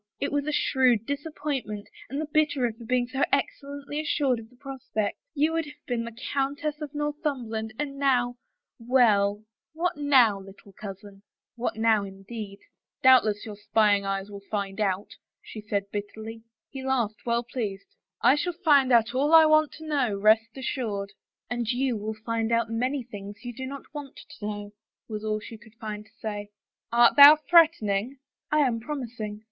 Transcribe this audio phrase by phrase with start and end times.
[0.19, 4.55] It was a shrewd disappointment, and the bitterer for being so excellently assured of the
[4.55, 5.19] prospect.
[5.35, 8.37] You would have been the Countess of Northumberland, and now—
[8.79, 9.43] well,
[9.73, 11.21] what now, little cousin?"
[11.55, 12.61] What now, indeed?"
[13.03, 16.41] Doubtless your spying eyes will find out," she said bitterly.
[16.71, 21.11] He laughed, well pleased." I shall find out all I want to know, rest assured.""
[21.51, 24.73] And you will find out many things you do not want to know,"
[25.07, 26.49] was all she could find to say.
[26.91, 28.17] "Art thou threatening?""
[28.51, 29.39] I am promising.